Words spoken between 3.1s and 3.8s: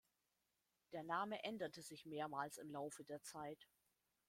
Zeit.